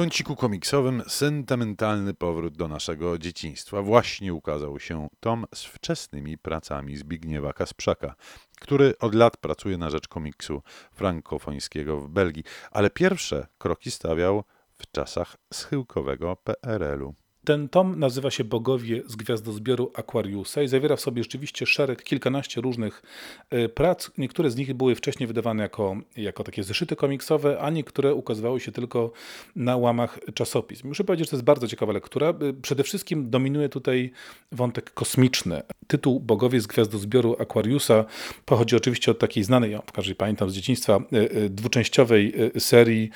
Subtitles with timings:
[0.00, 3.82] kąciku komiksowym sentymentalny powrót do naszego dzieciństwa.
[3.82, 8.14] Właśnie ukazał się tom z wczesnymi pracami Zbigniewa Kasprzaka,
[8.60, 14.90] który od lat pracuje na rzecz komiksu frankofońskiego w Belgii, ale pierwsze kroki stawiał w
[14.90, 17.14] czasach schyłkowego PRL-u.
[17.44, 22.60] Ten tom nazywa się Bogowie z Gwiazdozbioru Aquariusa i zawiera w sobie rzeczywiście szereg, kilkanaście
[22.60, 23.02] różnych
[23.50, 24.10] e, prac.
[24.18, 28.72] Niektóre z nich były wcześniej wydawane jako, jako takie zeszyty komiksowe, a niektóre ukazywały się
[28.72, 29.12] tylko
[29.56, 30.88] na łamach czasopism.
[30.88, 32.28] Muszę powiedzieć, że to jest bardzo ciekawa lektura.
[32.28, 34.10] E, przede wszystkim dominuje tutaj
[34.52, 35.62] wątek kosmiczny.
[35.86, 38.04] Tytuł Bogowie z Gwiazdozbioru Aquariusa
[38.44, 43.10] pochodzi oczywiście od takiej znanej, ja każdej pamiętam z dzieciństwa, e, dwuczęściowej serii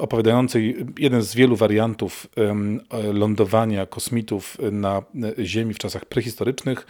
[0.00, 2.26] opowiadającej jeden z wielu wariantów
[3.12, 5.02] lądowania kosmitów na
[5.42, 6.86] Ziemi w czasach prehistorycznych.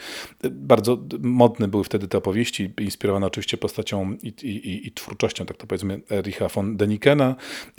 [0.51, 5.67] Bardzo modne były wtedy te opowieści, inspirowane oczywiście postacią i, i, i twórczością, tak to
[5.67, 7.35] powiedzmy, Ericha von Denikena.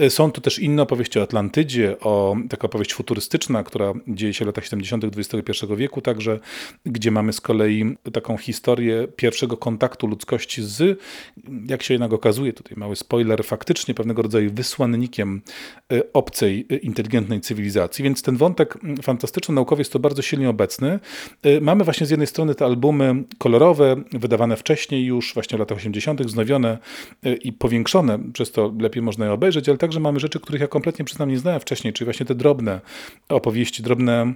[0.10, 4.48] Są tu też inne opowieści o Atlantydzie, o taka opowieść futurystyczna, która dzieje się w
[4.48, 5.04] latach 70.
[5.04, 6.40] XXI wieku także,
[6.86, 11.00] gdzie mamy z kolei taką historię pierwszego kontaktu ludzkości z,
[11.68, 15.09] jak się jednak okazuje, tutaj mały spoiler, faktycznie pewnego rodzaju wysłannikiem
[15.94, 21.00] e, obcej, e, inteligentnej cywilizacji, więc ten wątek fantastyczny naukowiec to bardzo silnie obecny.
[21.46, 25.78] Y, mamy właśnie z jednej strony te albumy kolorowe, wydawane wcześniej już, właśnie w latach
[25.78, 26.78] 80., wznowione
[27.26, 30.68] y, i powiększone, przez to lepiej można je obejrzeć, ale także mamy rzeczy, których ja
[30.68, 32.82] kompletnie przyznam nie znałem wcześniej, czyli właśnie te drobne
[33.30, 34.34] opowieści, drobne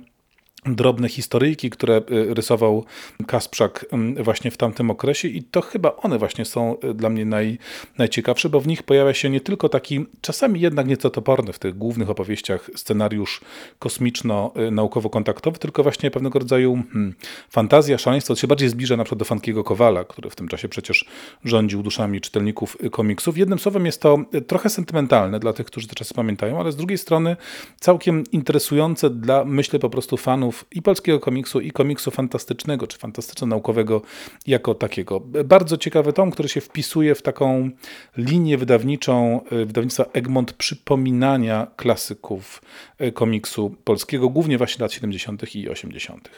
[0.66, 2.86] drobne historyjki, które y, rysował
[3.28, 3.86] Kasprzak
[4.24, 7.58] właśnie w tamtym okresie i to chyba one właśnie są y, dla mnie naj,
[7.98, 11.78] najciekawsze, bo w nich pojawia się nie tylko taki, czasami jednak nieco toporny w tych
[11.78, 13.42] głównych opowieściach scenariusz
[13.80, 17.14] kosmiczno-naukowo-kontaktowy, tylko właśnie pewnego rodzaju hmm,
[17.50, 20.70] fantazja, szaleństwo, to się bardziej zbliża na przykład do Fankiego Kowala, który w tym czasie
[20.70, 21.06] przecież
[21.46, 23.38] rządził duszami czytelników y, komiksów.
[23.38, 26.98] Jednym słowem jest to trochę sentymentalne dla tych, którzy te czasy pamiętają, ale z drugiej
[26.98, 27.38] strony
[27.80, 34.02] całkiem interesujące dla, myślę, po prostu fanów i polskiego komiksu, i komiksu fantastycznego, czy fantastyczno-naukowego
[34.48, 35.20] jako takiego.
[35.46, 37.70] Bardzo ciekawy tom, który się wpisuje w taką
[38.18, 42.62] linię wydawniczą y, wydawnictwa Egmont przypominania klasyków
[43.02, 45.56] y, komiksu polskiego, głównie właśnie lat 70.
[45.56, 46.30] i 80.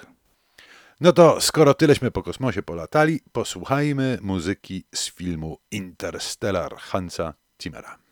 [1.01, 7.33] No to skoro tyleśmy po kosmosie polatali, posłuchajmy muzyki z filmu Interstellar Hansa
[7.63, 8.04] Zimmera.